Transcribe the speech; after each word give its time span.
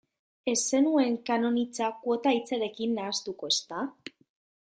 Ez 0.51 0.61
zenuen 0.75 1.17
kanon 1.29 1.59
hitza 1.65 1.91
kuota 2.07 2.33
hitzarekin 2.37 2.99
nahastuko, 3.01 3.53
ezta? 3.57 3.85